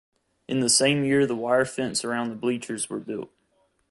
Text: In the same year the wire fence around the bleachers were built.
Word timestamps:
In 0.47 0.61
the 0.61 0.69
same 0.71 1.03
year 1.05 1.27
the 1.27 1.35
wire 1.35 1.63
fence 1.63 2.03
around 2.03 2.29
the 2.29 2.35
bleachers 2.35 2.89
were 2.89 2.99
built. 2.99 3.29